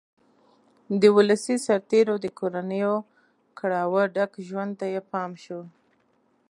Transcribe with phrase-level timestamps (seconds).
[1.01, 2.95] د ولسي سرتېرو د کورنیو
[3.59, 5.61] کړاوه ډک ژوند ته یې پام شو